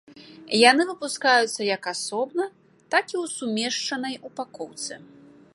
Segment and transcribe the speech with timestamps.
[0.69, 2.43] Яны выпускаюцца як асобна,
[2.95, 4.93] так і ў сумешчанай упакоўцы.